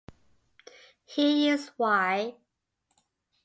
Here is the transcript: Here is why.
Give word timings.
Here 1.05 1.53
is 1.53 1.69
why. 1.77 2.33